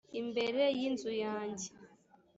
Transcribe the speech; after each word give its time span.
imbere 0.19 0.63
y 0.77 0.81
inzu 0.87 1.11
yanjye 1.25 1.67